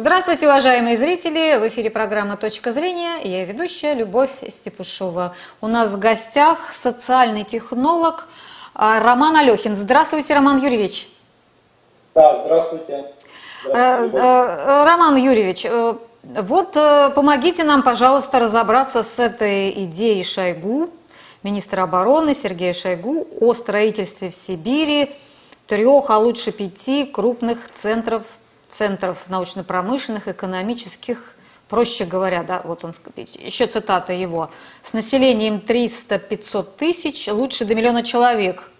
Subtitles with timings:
[0.00, 1.58] Здравствуйте, уважаемые зрители!
[1.58, 3.20] В эфире программа «Точка зрения».
[3.24, 5.34] Я ведущая Любовь Степушова.
[5.60, 8.28] У нас в гостях социальный технолог
[8.76, 9.74] а, Роман Алехин.
[9.74, 11.08] Здравствуйте, Роман Юрьевич.
[12.14, 13.06] Да, здравствуйте.
[13.64, 16.74] здравствуйте э, э, Роман Юрьевич, э, вот
[17.16, 20.90] помогите нам, пожалуйста, разобраться с этой идеей Шойгу,
[21.42, 25.16] министра обороны Сергея Шойгу, о строительстве в Сибири
[25.66, 28.22] трех, а лучше пяти крупных центров
[28.68, 31.34] центров научно-промышленных, экономических,
[31.68, 34.50] проще говоря, да, вот он, еще цитата его,
[34.82, 38.70] с населением 300-500 тысяч, лучше до миллиона человек.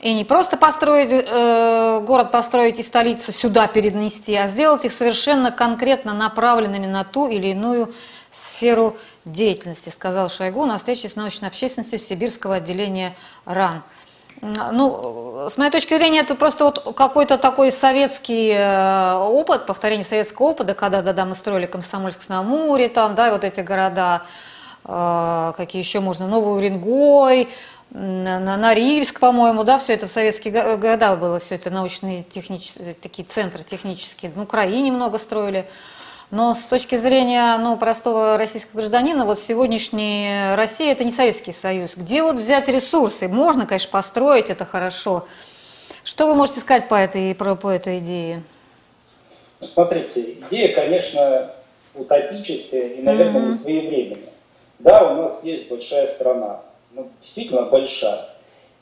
[0.00, 5.50] И не просто построить э, город, построить и столицу сюда перенести, а сделать их совершенно
[5.50, 7.94] конкретно направленными на ту или иную
[8.30, 13.82] сферу деятельности, сказал Шойгу на встрече с научной общественностью Сибирского отделения РАН.
[14.40, 20.46] Ну, с моей точки зрения, это просто вот какой-то такой советский э, опыт, повторение советского
[20.48, 24.22] опыта, когда, да, да, мы строили Комсомольск на Амуре, там, да, вот эти города,
[24.84, 27.48] э, какие еще можно, Новый Уренгой,
[27.90, 33.26] на Норильск, по-моему, да, все это в советские года было, все это научные технические, такие
[33.26, 35.68] центры технические, на Украине много строили.
[36.30, 41.96] Но с точки зрения ну, простого российского гражданина, вот сегодняшняя Россия– это не Советский Союз.
[41.96, 43.28] Где вот взять ресурсы?
[43.28, 45.26] Можно, конечно, построить, это хорошо.
[46.02, 48.42] Что вы можете сказать по этой, по, по этой идее?
[49.60, 51.50] Ну, смотрите, идея, конечно,
[51.94, 53.48] утопическая и, наверное, mm-hmm.
[53.48, 54.32] не своевременная.
[54.80, 58.26] Да, у нас есть большая страна, ну, действительно большая.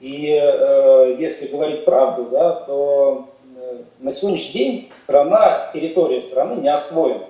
[0.00, 6.72] И э, если говорить правду, да, то э, на сегодняшний день страна, территория страны не
[6.72, 7.26] освоена.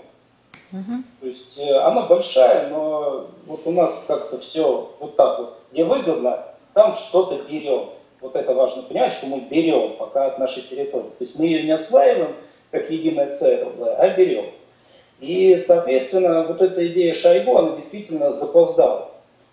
[0.72, 1.02] Угу.
[1.20, 5.84] То есть э, она большая, но вот у нас как-то все вот так вот, где
[5.84, 7.90] выгодно, там что-то берем.
[8.20, 11.10] Вот это важно понимать, что мы берем пока от нашей территории.
[11.18, 12.34] То есть мы ее не осваиваем
[12.70, 14.46] как единое целое, а берем.
[15.20, 19.10] И, соответственно, вот эта идея Шойгу, она действительно запоздала.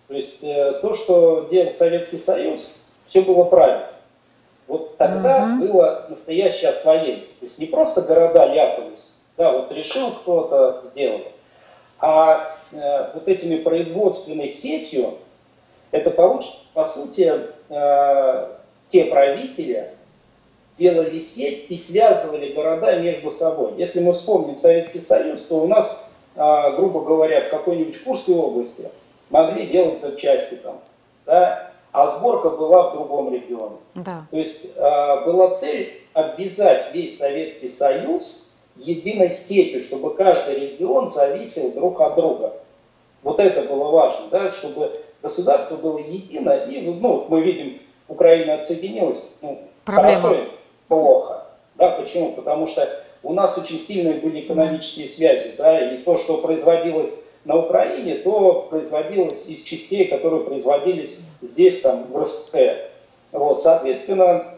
[0.08, 2.70] То есть э, то, что делал Советский Союз,
[3.06, 3.86] все было правильно.
[4.66, 7.26] Вот тогда uh было настоящее освоение.
[7.40, 11.22] То есть не просто города ляпались, да, вот решил кто-то, сделал.
[11.98, 15.14] А э, вот этими производственной сетью,
[15.92, 18.48] это получится, по сути, э,
[18.90, 19.92] те правители
[20.76, 23.72] делали сеть и связывали города между собой.
[23.78, 28.90] Если мы вспомним Советский Союз, то у нас, э, грубо говоря, в какой-нибудь Курской области
[29.30, 30.80] могли делать запчасти там,
[31.24, 33.78] да, а сборка была в другом регионе.
[33.94, 34.26] Да.
[34.30, 41.72] То есть э, была цель обвязать весь Советский Союз единой сетью, чтобы каждый регион зависел
[41.72, 42.54] друг от друга.
[43.22, 44.92] Вот это было важно, да, чтобы
[45.22, 50.48] государство было едино, и ну, мы видим, Украина отсоединилась, ну, хорошо и
[50.88, 51.44] плохо.
[51.76, 52.32] Да, почему?
[52.32, 52.88] Потому что
[53.22, 57.12] у нас очень сильные были экономические связи, да, и то, что производилось
[57.44, 62.90] на Украине, то производилось из частей, которые производились здесь, там, в РСФСР.
[63.32, 64.54] Вот, соответственно,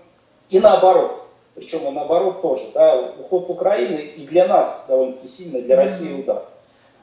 [0.50, 1.22] и наоборот
[1.55, 6.45] причем и наоборот тоже, да, уход Украины и для нас довольно-таки сильно, для России удар.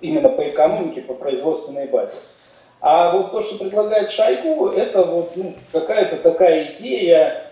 [0.02, 2.16] Именно по экономике, по производственной базе.
[2.82, 7.44] А вот то, что предлагает Шойгу, это вот ну, какая-то такая идея,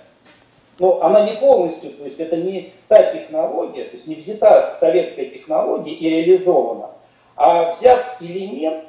[0.80, 4.80] но она не полностью, то есть это не та технология, то есть не взята с
[4.80, 6.92] советской технологии и реализована,
[7.36, 8.86] а взят элемент,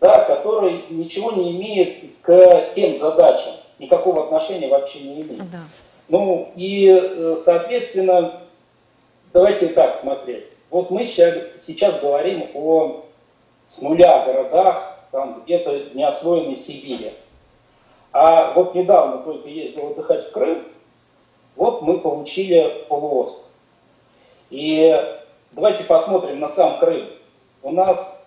[0.00, 5.50] да, который ничего не имеет к тем задачам, никакого отношения вообще не имеет.
[5.50, 5.60] Да.
[6.08, 8.40] Ну и, э, соответственно,
[9.32, 10.46] давайте так смотреть.
[10.70, 13.04] Вот мы сейчас говорим о
[13.66, 17.12] с нуля городах, там где-то неосвоенной Сибири.
[18.12, 20.64] А вот недавно только ездил отдыхать в Крым,
[21.56, 23.44] вот мы получили полуостров.
[24.50, 24.96] И
[25.52, 27.08] давайте посмотрим на сам Крым.
[27.62, 28.26] У нас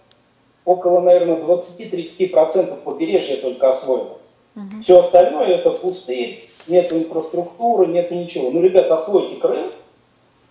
[0.65, 4.17] около, наверное, 20-30% побережья только освоено.
[4.56, 4.81] Угу.
[4.81, 8.51] Все остальное это пустые нет инфраструктуры, нет ничего.
[8.51, 9.72] Ну, ребята, освойте Крым,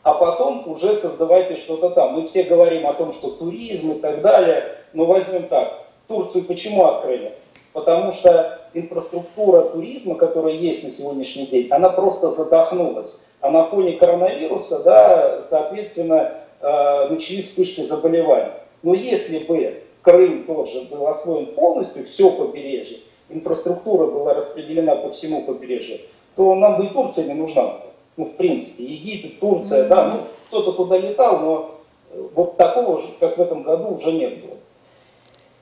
[0.02, 2.14] а потом уже создавайте что-то там.
[2.14, 5.86] Мы все говорим о том, что туризм и так далее, но возьмем так.
[6.08, 7.34] Турцию почему открыли?
[7.72, 13.14] Потому что инфраструктура туризма, которая есть на сегодняшний день, она просто задохнулась.
[13.40, 18.52] А на фоне коронавируса, да, соответственно, э, начались вспышки заболеваний.
[18.82, 22.98] Но если бы Крым тоже был освоен полностью, все побережье,
[23.30, 25.98] инфраструктура была распределена по всему побережью,
[26.36, 27.76] то нам бы и Турция не нужна.
[28.16, 31.74] Ну, в принципе, Египет, Турция, да, ну, кто-то туда летал, но
[32.10, 34.56] э, вот такого, как в этом году, уже нет было.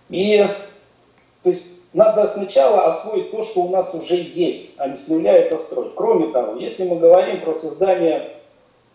[0.09, 0.45] И,
[1.43, 5.33] то есть, надо сначала освоить то, что у нас уже есть, а не с нуля
[5.37, 5.93] это строить.
[5.95, 8.33] Кроме того, если мы говорим про создание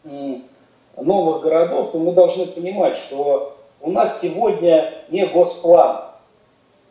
[0.03, 6.12] новых городов, то мы должны понимать, что у нас сегодня не госплан.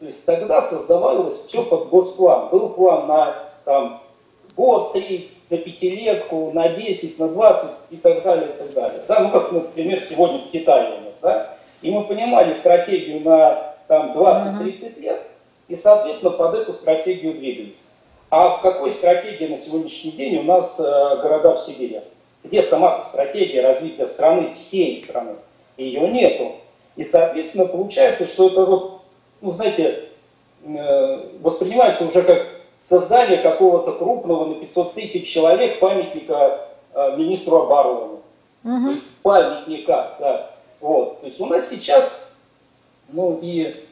[0.03, 2.49] То есть тогда создавалось все под госплан.
[2.49, 4.03] Был план на там,
[4.57, 9.01] год, три, на пятилетку, на 10, на 20 и так далее, и так далее.
[9.07, 13.75] Да, ну как, например, сегодня в Китае у нас, да, и мы понимали стратегию на
[13.87, 15.23] там 20-30 лет,
[15.69, 17.79] и, соответственно, под эту стратегию двигались.
[18.29, 20.83] А в какой стратегии на сегодняшний день у нас э,
[21.23, 22.01] города в Сибири?
[22.43, 25.37] Где сама стратегия развития страны, всей страны?
[25.77, 26.57] Ее нету.
[26.97, 28.92] И, соответственно, получается, что это вот,
[29.43, 30.09] ну, знаете,
[30.65, 32.47] э, воспринимается уже как
[32.81, 38.21] создание какого-то крупного на 500 тысяч человек памятника э, министру обороны.
[38.65, 38.85] Угу.
[38.85, 40.51] То есть памятника, да.
[40.81, 41.21] Вот.
[41.21, 42.25] То есть у нас сейчас,
[43.09, 43.85] ну и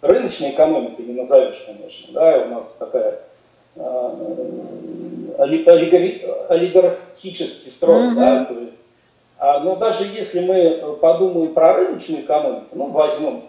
[0.00, 3.20] рыночная экономика не назовешь, конечно, да, у нас такая
[3.76, 4.10] э,
[6.48, 8.16] олигархический строй, угу.
[8.16, 8.78] да, то есть,
[9.38, 13.42] а, но даже если мы подумаем про рыночную экономику, ну, возьмем,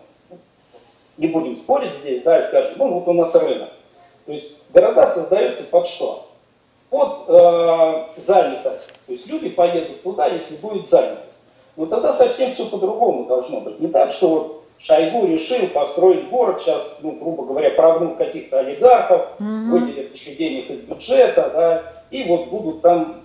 [1.17, 3.69] не будем спорить здесь, да, и скажем, ну, вот у нас рынок,
[4.25, 6.29] то есть города создаются под что?
[6.89, 8.89] Под э, занятость.
[9.07, 11.33] То есть люди поедут туда, если будет занятость.
[11.75, 13.79] Но тогда совсем все по-другому должно быть.
[13.79, 19.21] Не так, что вот Шойгу решил построить город, сейчас, ну, грубо говоря, прогнут каких-то олигархов,
[19.39, 19.69] mm-hmm.
[19.71, 23.23] выделят еще денег из бюджета, да, и вот будут там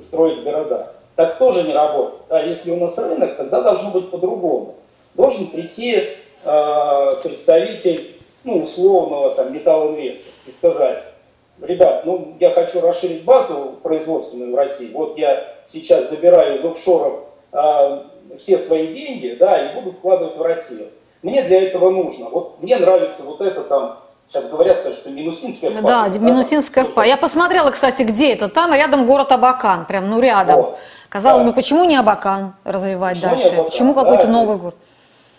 [0.00, 0.92] строить города.
[1.16, 2.22] Так тоже не работает.
[2.30, 4.76] А если у нас рынок, тогда должно быть по-другому.
[5.14, 11.04] Должен прийти э, представитель ну, условного там металлоинвеста и сказать,
[11.60, 17.24] ребят, ну, я хочу расширить базу производственную в России, вот я сейчас забираю из офшоров
[17.52, 18.06] а,
[18.38, 20.88] все свои деньги, да, и буду вкладывать в Россию.
[21.22, 22.30] Мне для этого нужно.
[22.30, 25.82] Вот мне нравится вот это там, сейчас говорят, кажется, Минусинская ФПА.
[25.82, 27.02] Да, да Минусинская ФПА.
[27.02, 28.48] Я посмотрела, кстати, где это.
[28.48, 30.56] Там рядом город Абакан, прям, ну, рядом.
[30.56, 30.78] Вот.
[31.08, 31.48] Казалось да.
[31.48, 33.48] бы, почему не Абакан развивать почему дальше?
[33.48, 33.64] Абакан?
[33.66, 34.76] Почему какой-то да, новый город?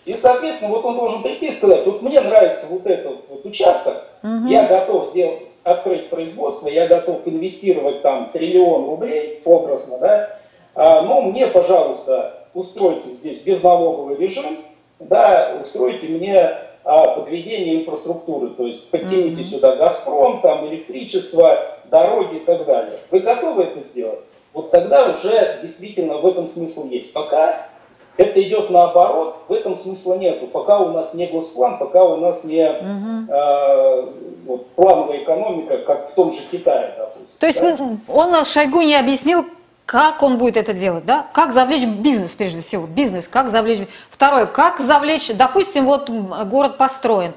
[0.04, 4.04] И, соответственно, вот он должен прийти и сказать, вот мне нравится вот этот вот участок,
[4.22, 4.48] угу.
[4.48, 10.38] я готов сделать, открыть производство, я готов инвестировать там триллион рублей, образно, да,
[10.74, 14.58] а, но мне, пожалуйста, устройте здесь безналоговый режим,
[14.98, 19.44] да, устройте мне а, подведение инфраструктуры, то есть подтяните mm-hmm.
[19.44, 22.98] сюда Газпром, там электричество, дороги и так далее.
[23.10, 24.20] Вы готовы это сделать?
[24.52, 27.12] Вот тогда уже действительно в этом смысл есть.
[27.12, 27.68] Пока
[28.16, 30.46] это идет наоборот, в этом смысла нету.
[30.46, 33.32] Пока у нас не госплан, пока у нас не угу.
[33.32, 34.12] э,
[34.46, 37.38] вот, плановая экономика, как в том же Китае, допустим.
[37.38, 37.96] То есть да?
[38.08, 39.46] он Шойгу не объяснил,
[39.86, 41.26] как он будет это делать, да?
[41.32, 43.86] Как завлечь бизнес, прежде всего, бизнес, как завлечь...
[44.10, 47.32] Второе, как завлечь, допустим, вот город построен,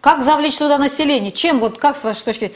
[0.00, 2.54] как завлечь туда население, чем, вот как с вашей точки зрения,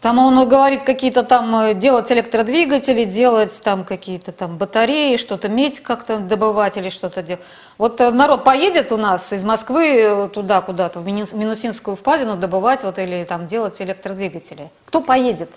[0.00, 5.80] там он говорит какие-то там э, делать электродвигатели, делать там какие-то там батареи, что-то медь
[5.80, 7.42] как-то добывать или что-то делать.
[7.78, 12.84] Вот э, народ поедет у нас из Москвы э, туда куда-то, в Минусинскую впадину добывать
[12.84, 14.70] вот или там делать электродвигатели.
[14.84, 15.50] Кто поедет?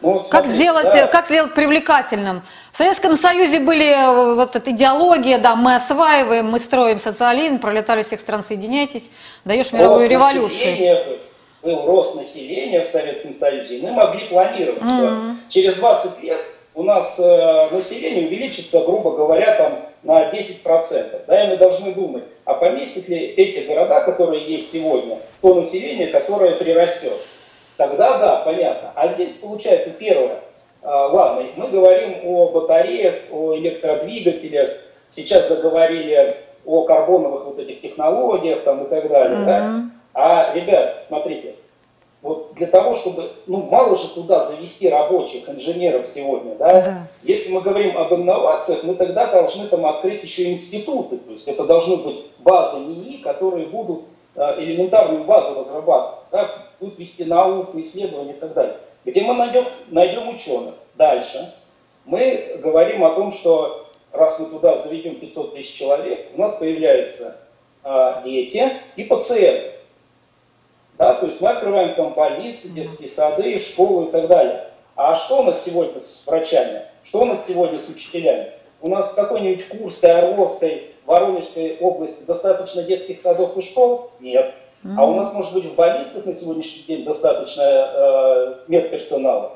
[0.00, 1.06] Ну, смотри, как, сделать, да.
[1.06, 2.42] как сделать привлекательным?
[2.72, 8.20] В Советском Союзе были вот эта идеология, да, мы осваиваем, мы строим социализм, пролетарии всех
[8.20, 9.10] стран соединяйтесь,
[9.44, 11.27] даешь мировую революцию
[11.62, 14.86] был рост населения в Советском Союзе, и мы могли планировать, mm-hmm.
[14.86, 16.38] что через 20 лет
[16.74, 21.22] у нас э, население увеличится, грубо говоря, там на 10%.
[21.26, 26.06] Да, и мы должны думать, а поместят ли эти города, которые есть сегодня, то население,
[26.06, 27.18] которое прирастет.
[27.76, 28.92] Тогда да, понятно.
[28.94, 30.40] А здесь получается первое.
[30.82, 34.68] А, ладно, мы говорим о батареях, о электродвигателях,
[35.08, 39.38] сейчас заговорили о карбоновых вот этих технологиях там и так далее.
[39.38, 39.44] Mm-hmm.
[39.44, 39.82] Да?
[40.30, 41.54] А, ребят, смотрите,
[42.20, 46.82] вот для того, чтобы, ну, мало же туда завести рабочих, инженеров сегодня, да?
[46.82, 47.08] да.
[47.22, 51.64] Если мы говорим об инновациях, мы тогда должны там открыть еще институты, то есть это
[51.64, 54.02] должны быть базы НИИ, которые будут
[54.34, 56.50] э, элементарную базу разрабатывать, да?
[56.78, 58.76] будут вести науку, исследования и так далее.
[59.06, 60.74] Где мы найдем, найдем ученых.
[60.96, 61.54] Дальше
[62.04, 67.38] мы говорим о том, что раз мы туда заведем 500 тысяч человек, у нас появляются
[67.82, 69.77] э, дети и пациенты.
[70.98, 74.66] Да, то есть мы открываем там больницы, детские сады, школы и так далее.
[74.96, 76.82] А что у нас сегодня с врачами?
[77.04, 78.50] Что у нас сегодня с учителями?
[78.82, 84.10] У нас в какой-нибудь Курской, Орловской, Воронежской области достаточно детских садов и школ?
[84.18, 84.54] Нет.
[84.96, 89.52] А у нас, может быть, в больницах на сегодняшний день достаточно э, медперсонала.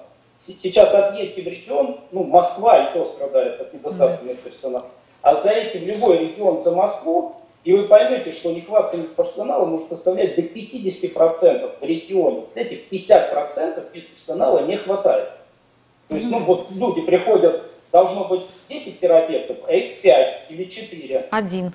[0.46, 4.86] Сейчас отъедьте в регион, ну, Москва и то страдает от недостатка медперсонала.
[5.22, 10.34] А заедьте в любой регион за Москву, и вы поймете, что нехватка персонала может составлять
[10.34, 12.44] до 50% в регионе.
[12.54, 15.28] Этих 50% персонала не хватает.
[16.08, 21.28] То есть, ну вот люди приходят, должно быть 10 терапевтов, а их 5 или 4.
[21.30, 21.72] Один.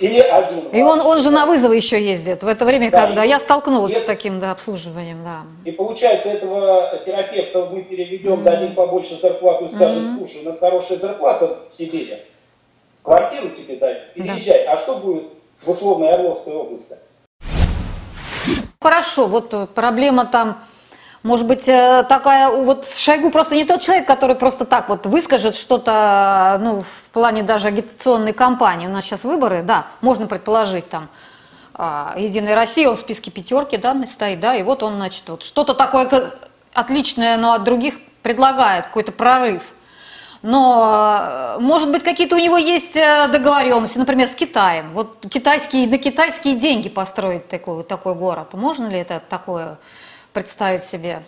[0.00, 0.68] Или один.
[0.70, 3.94] И он, он же на вызовы еще ездит в это время, да, когда я столкнулась
[3.94, 5.18] и, с таким да, обслуживанием.
[5.22, 5.42] Да.
[5.64, 8.42] И получается, этого терапевта мы переведем, mm-hmm.
[8.42, 10.18] дадим побольше зарплату и скажем, mm-hmm.
[10.18, 12.16] слушай, у нас хорошая зарплата в Сибири,
[13.04, 14.64] квартиру тебе дай, переезжай.
[14.64, 14.72] Да.
[14.72, 15.28] А что будет
[15.62, 16.96] в условной Орловской области?
[18.80, 20.58] Хорошо, вот проблема там
[21.24, 25.54] может быть, э, такая, вот Шойгу просто не тот человек, который просто так вот выскажет
[25.54, 28.86] что-то, ну, в плане даже агитационной кампании.
[28.86, 31.08] У нас сейчас выборы, да, можно предположить там,
[31.72, 35.42] а, Единой России, он в списке пятерки, да, стоит, да, и вот он, значит, вот
[35.42, 36.10] что-то такое
[36.74, 39.62] отличное, но от других предлагает, какой-то прорыв.
[40.44, 44.90] Но, э, может быть, какие-то у него есть э, договоренности, например, с Китаем.
[44.90, 48.52] Вот китайские, на китайские деньги построить такой, такой город.
[48.52, 49.78] Можно ли это такое
[50.34, 51.22] представить себе?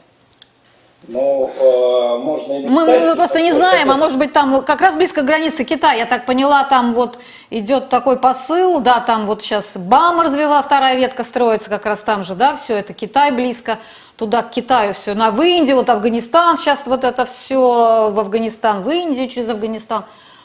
[1.09, 4.97] Ну, э, можно и мы, мы просто не знаем, а может быть там как раз
[4.97, 7.19] близко к границе Китая, я так поняла, там вот
[7.50, 12.25] идет такой посыл, да, там вот сейчас БАМ развивала, вторая ветка строится как раз там
[12.25, 13.79] же, да, все это Китай близко,
[14.17, 18.83] туда к Китаю все, на в Индию, вот Афганистан, сейчас вот это все в Афганистан,
[18.83, 20.05] в Индию через Афганистан.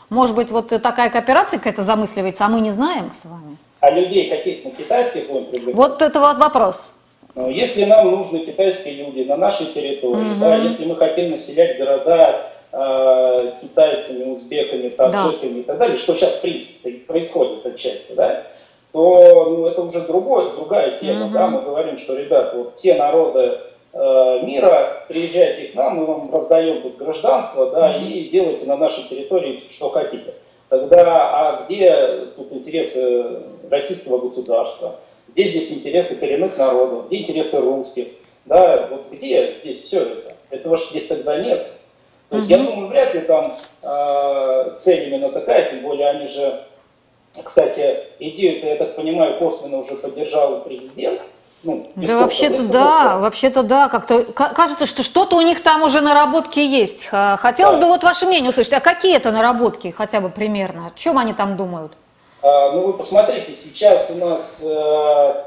[0.10, 3.58] Может быть, вот такая кооперация какая-то замысливается, а мы не знаем с вами?
[3.80, 5.76] А людей каких на китайских будем привлекать?
[5.76, 6.94] Вот это вот вопрос.
[7.36, 10.40] Если нам нужны китайские люди на нашей территории, mm-hmm.
[10.40, 12.42] да, если мы хотим населять города
[12.74, 15.60] э, китайцами, узбеками, таджиками да.
[15.60, 18.44] и так далее, что сейчас в принципе происходит отчасти, да,
[18.92, 21.28] то ну, это уже другой, другая тема.
[21.28, 21.32] Mm-hmm.
[21.32, 21.48] Да?
[21.48, 23.58] Мы говорим, что, ребят, вот те народы
[23.94, 28.08] э, мира, приезжайте к нам, мы вам раздаем тут гражданство, да, mm-hmm.
[28.08, 30.34] и делайте на нашей территории что хотите.
[30.68, 34.96] Тогда, а где тут интересы российского государства?
[35.34, 38.08] Где здесь интересы коренных народов, где интересы русских,
[38.46, 40.36] да, вот где здесь все это?
[40.50, 41.72] Этого же здесь тогда нет.
[42.30, 42.60] То есть, угу.
[42.60, 46.64] я думаю, вряд ли там э, цель именно такая, тем более они же,
[47.44, 51.22] кстати, идею-то, я так понимаю, косвенно уже поддержал президент,
[51.64, 56.58] ну, да, вообще-то да, вообще-то да, как-то кажется, что что-то у них там уже наработки
[56.58, 57.06] есть.
[57.06, 57.82] Хотелось да.
[57.82, 60.88] бы вот ваше мнение услышать, а какие это наработки хотя бы примерно?
[60.88, 61.94] О чем они там думают?
[62.42, 65.44] А, ну вы посмотрите, сейчас у нас э,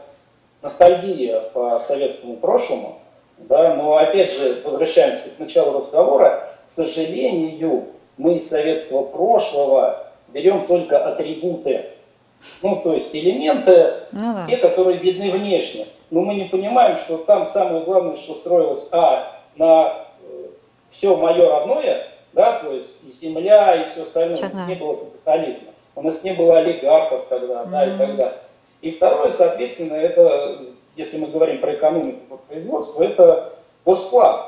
[0.63, 2.99] ностальгия по советскому прошлому,
[3.39, 7.87] да, но опять же, возвращаемся к началу разговора, к сожалению,
[8.17, 11.87] мы из советского прошлого берем только атрибуты,
[12.63, 14.47] ну, то есть элементы, ну, да.
[14.49, 15.87] те, которые видны внешне.
[16.11, 20.47] Но мы не понимаем, что там самое главное, что строилось, а, на э,
[20.91, 26.03] все мое родное, да, то есть и земля, и все остальное, не было капитализма у
[26.03, 27.71] нас не было олигархов тогда, mm-hmm.
[27.71, 28.39] да, и так далее.
[28.83, 30.61] И второе, соответственно, это,
[30.97, 34.47] если мы говорим про экономику по производству, это госплан,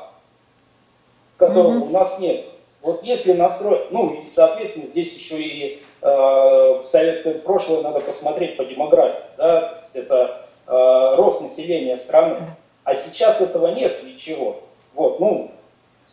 [1.36, 1.88] которого mm-hmm.
[1.88, 2.44] у нас нет.
[2.82, 8.64] Вот если настроить, ну и, соответственно, здесь еще и э, советское прошлое надо посмотреть по
[8.64, 12.46] демографии, да, это э, рост населения страны.
[12.84, 14.60] А сейчас этого нет ничего.
[14.94, 15.50] Вот, ну,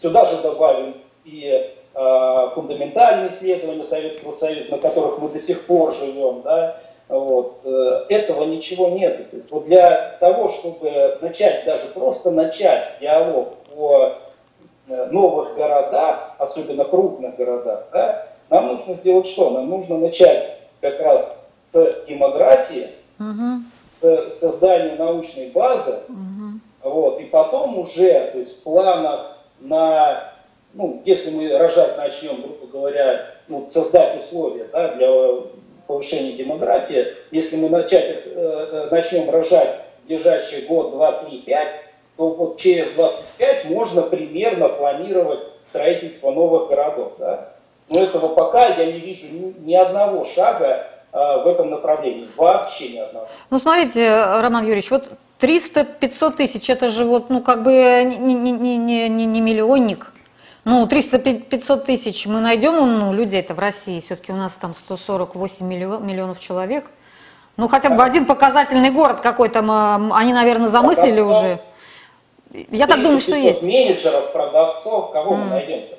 [0.02, 6.42] сюда же добавим и фундаментальные исследования Советского Союза, на которых мы до сих пор живем,
[6.42, 9.28] да, вот, э, этого ничего нет.
[9.50, 14.14] Вот для того, чтобы начать, даже просто начать диалог о
[14.88, 19.50] э, новых городах, особенно крупных городах, да, нам нужно сделать что?
[19.52, 23.64] Нам нужно начать как раз с демографии, угу.
[23.90, 26.60] с создания научной базы, угу.
[26.84, 30.33] вот, и потом уже, то есть в планах на
[30.74, 35.10] ну, если мы рожать начнем, грубо говоря, ну, создать условия да, для
[35.88, 41.82] повышения демографии, если мы начать, э, э, начнем рожать в ближайший год, два, три, пять,
[42.18, 47.14] то вот через 25 можно примерно планировать строительство новых городов.
[47.18, 47.54] Да?
[47.90, 52.30] Но этого пока я не вижу ни, ни одного шага а, в этом направлении.
[52.36, 53.28] Вообще ни одного.
[53.50, 54.10] Ну, смотрите,
[54.42, 59.26] Роман Юрьевич, вот 300-500 тысяч, это же вот, ну, как бы не, не, не, не,
[59.26, 60.14] не миллионник.
[60.66, 65.68] Ну, 300-500 тысяч мы найдем, ну, людей это в России, все-таки у нас там 148
[65.68, 66.90] миллионов человек.
[67.58, 69.60] Ну, хотя бы один показательный город какой-то,
[70.14, 71.60] они, наверное, замыслили уже.
[72.72, 73.64] Я так думаю, что есть.
[73.64, 75.38] менеджеров, продавцов, кого mm.
[75.38, 75.98] мы найдем-то?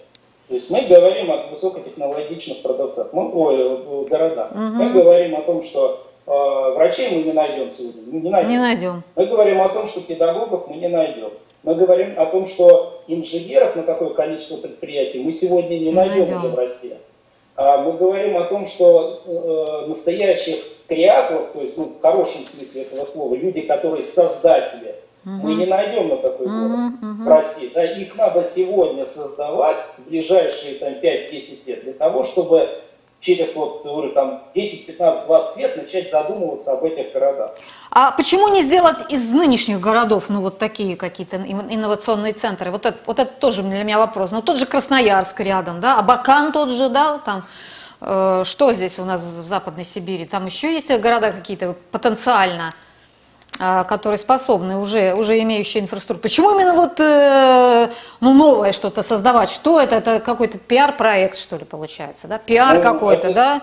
[0.48, 4.52] То есть мы говорим о высокотехнологичных продавцах, мы, ой, городах.
[4.52, 4.70] Mm-hmm.
[4.70, 6.30] Мы говорим о том, что э,
[6.74, 8.50] врачей мы не найдем сегодня, не найдем.
[8.50, 9.02] Не найдем.
[9.16, 11.30] Мы говорим о том, что педагогов мы не найдем.
[11.64, 16.36] Мы говорим о том, что инженеров на какое количество предприятий мы сегодня не найдем, найдем.
[16.36, 16.96] уже в России.
[17.56, 20.56] А мы говорим о том, что э, настоящих
[20.86, 24.94] креаторов, то есть ну, в хорошем смысле этого слова, люди, которые создатели,
[25.26, 25.32] Угу.
[25.32, 27.70] Мы не найдем на такой город угу, в России.
[27.74, 32.68] Да, их надо сегодня создавать в ближайшие там, 5-10 лет для того, чтобы
[33.24, 37.54] через вот, говорю, там 10, 15, 20 лет начать задумываться об этих городах.
[37.90, 42.70] А почему не сделать из нынешних городов, ну, вот такие какие-то инновационные центры?
[42.70, 44.30] Вот это, вот это тоже для меня вопрос.
[44.30, 47.44] Ну, тот же Красноярск рядом, да, Абакан тот же, да, там,
[48.02, 50.26] э, что здесь у нас в Западной Сибири?
[50.26, 52.74] Там еще есть города какие-то потенциально
[53.56, 56.22] которые способны уже, уже имеющие инфраструктуру.
[56.22, 57.88] Почему именно вот э,
[58.20, 59.50] ну, новое что-то создавать?
[59.50, 59.96] Что это?
[59.96, 62.26] Это какой-то пиар-проект, что ли, получается?
[62.26, 62.38] Да?
[62.38, 63.62] Пиар ну, какой-то, да?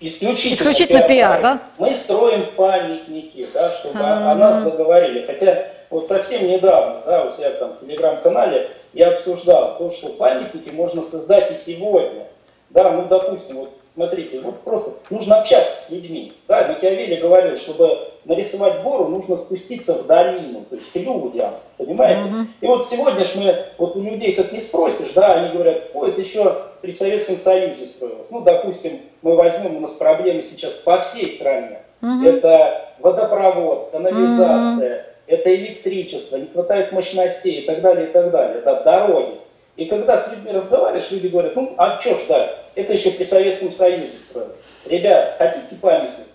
[0.00, 1.58] Исключительно, исключительно пиар, пиар, да?
[1.78, 4.30] Мы строим памятники, да, чтобы mm-hmm.
[4.30, 5.24] о нас заговорили.
[5.26, 10.70] Хотя вот совсем недавно, да, у себя там в телеграм-канале я обсуждал то, что памятники
[10.70, 12.26] можно создать и сегодня.
[12.74, 16.32] Да, ну, допустим, вот смотрите, вот просто нужно общаться с людьми.
[16.48, 22.22] Да, Макиавелли говорил, чтобы нарисовать гору, нужно спуститься в долину, то есть к людям, понимаете?
[22.22, 22.46] Mm-hmm.
[22.62, 26.08] И вот сегодня ж мы, вот у людей как не спросишь, да, они говорят, ой,
[26.08, 28.28] это еще при Советском Союзе строилось.
[28.32, 31.78] Ну, допустим, мы возьмем, у нас проблемы сейчас по всей стране.
[32.02, 32.28] Mm-hmm.
[32.28, 35.04] Это водопровод, канализация, mm-hmm.
[35.28, 38.58] это электричество, не хватает мощностей и так далее, и так далее.
[38.58, 39.38] Это дороги.
[39.76, 42.63] И когда с людьми разговариваешь, люди говорят, ну, а что ждать?
[42.74, 44.52] Это еще при Советском Союзе строили.
[44.86, 46.26] Ребят, хотите памятник?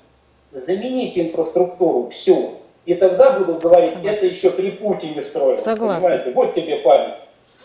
[0.51, 2.55] Замените инфраструктуру, все.
[2.85, 4.09] И тогда будут говорить, Согласна.
[4.17, 5.61] это еще при Путине строилось.
[5.61, 6.09] Согласна.
[6.09, 6.31] Понимаете?
[6.31, 7.15] Вот тебе память.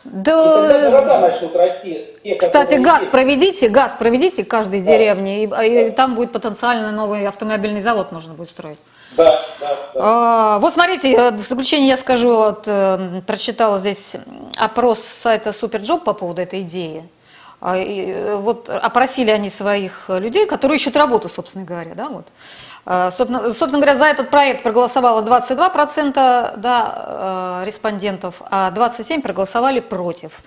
[0.05, 2.09] Да, города начнут расти.
[2.23, 3.11] Те, Кстати, газ есть.
[3.11, 4.87] проведите, газ проведите каждой да.
[4.87, 5.65] деревне, и, да.
[5.65, 8.79] и там будет потенциально новый автомобильный завод можно будет строить.
[9.17, 10.01] Да, да, да.
[10.03, 14.17] А, вот смотрите, в заключение я скажу, вот, э, прочитала здесь
[14.59, 17.05] опрос сайта Superjob по поводу этой идеи.
[17.65, 22.27] А, э, вот опросили они своих людей, которые ищут работу, собственно говоря, да, вот.
[22.85, 30.43] А, собственно, собственно говоря, за этот проект проголосовало 22% да, респондентов, а 27% проголосовали против.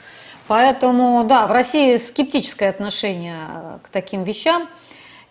[0.48, 3.36] Поэтому, да, в России скептическое отношение
[3.82, 4.68] к таким вещам.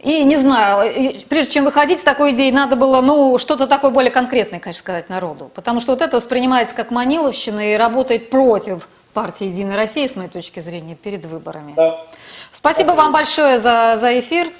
[0.00, 0.90] И не знаю,
[1.28, 5.08] прежде чем выходить с такой идеей, надо было, ну, что-то такое более конкретное, конечно, сказать
[5.08, 5.52] народу.
[5.54, 10.28] Потому что вот это воспринимается как маниловщина и работает против партии «Единая Россия», с моей
[10.28, 11.72] точки зрения, перед выборами.
[11.74, 12.04] Да.
[12.52, 14.52] Спасибо вам большое за, за эфир.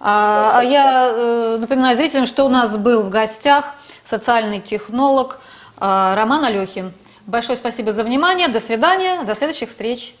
[0.00, 5.38] А, а я э, напоминаю зрителям, что у нас был в гостях социальный технолог
[5.80, 6.92] э, Роман Алехин.
[7.26, 8.48] Большое спасибо за внимание.
[8.48, 9.22] До свидания.
[9.22, 10.16] До следующих встреч.